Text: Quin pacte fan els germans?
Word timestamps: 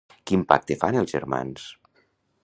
Quin 0.29 0.45
pacte 0.51 0.77
fan 0.83 0.97
els 1.01 1.13
germans? 1.15 1.67